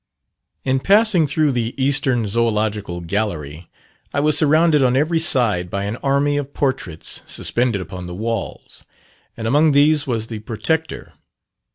In 0.65 0.79
passing 0.79 1.27
through 1.27 1.51
the 1.51 1.75
eastern 1.77 2.27
Zoological 2.27 3.01
Gallery, 3.01 3.67
I 4.11 4.19
was 4.19 4.35
surrounded 4.35 4.81
on 4.81 4.97
every 4.97 5.19
side 5.19 5.69
by 5.69 5.83
an 5.83 5.97
army 5.97 6.37
of 6.37 6.55
portraits 6.55 7.21
suspended 7.27 7.81
upon 7.81 8.07
the 8.07 8.15
walls; 8.15 8.83
and 9.37 9.45
among 9.45 9.73
these 9.73 10.07
was 10.07 10.25
the 10.25 10.39
Protector. 10.39 11.13